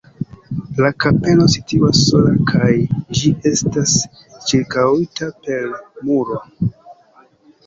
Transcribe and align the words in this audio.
La 0.83 0.87
kapelo 1.03 1.43
situas 1.55 1.99
sola 2.05 2.31
kaj 2.51 2.69
ĝi 3.19 3.33
estas 3.51 3.93
ĉirkaŭita 4.49 5.31
per 5.45 5.71
muro. 6.09 6.41